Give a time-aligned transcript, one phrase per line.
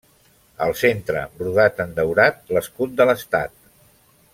[0.67, 3.57] Al centre brodat en daurat l'escut de l'estat.